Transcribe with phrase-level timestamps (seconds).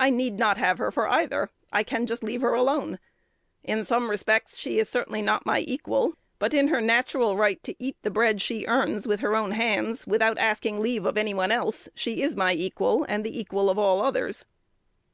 [0.00, 1.50] I need not have her for either.
[1.70, 2.98] I can just leave her alone.
[3.62, 7.74] In some respects, she certainly is not my equal; but in her natural right to
[7.78, 11.52] eat the bread she earns with her own hands, without asking leave of any one
[11.52, 14.46] else, she is my equal, and the equal of all others."